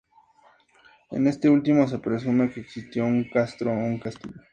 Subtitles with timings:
[1.11, 4.41] En este último, se presume que existió un castro o un castillo.